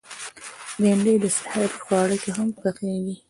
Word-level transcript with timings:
بېنډۍ 0.81 1.15
د 1.23 1.25
سحري 1.37 1.67
خواړه 1.83 2.15
کې 2.21 2.29
هم 2.37 2.49
پخېږي 2.61 3.15